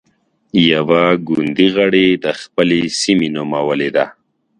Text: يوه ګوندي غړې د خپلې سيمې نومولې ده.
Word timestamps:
يوه 0.71 1.03
ګوندي 1.27 1.67
غړې 1.75 2.07
د 2.23 2.25
خپلې 2.41 2.79
سيمې 3.01 3.27
نومولې 3.35 3.89
ده. 3.95 4.05